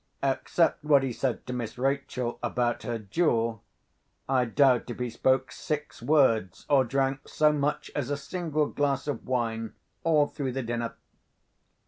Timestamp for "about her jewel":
2.41-3.61